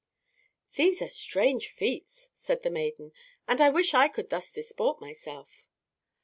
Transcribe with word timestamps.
"These 0.77 0.99
are 1.03 1.09
strange 1.09 1.67
feats," 1.67 2.31
said 2.33 2.63
the 2.63 2.71
maiden, 2.71 3.11
"and 3.47 3.61
I 3.61 3.69
wish 3.69 3.91
that 3.91 3.99
I 3.99 4.07
could 4.07 4.31
thus 4.31 4.51
disport 4.51 4.99
myself." 4.99 5.67